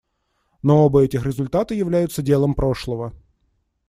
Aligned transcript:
Но 0.63 0.83
оба 0.83 1.03
этих 1.03 1.27
результата 1.27 1.75
являются 1.75 2.23
делом 2.23 2.55
прошлого. 2.55 3.13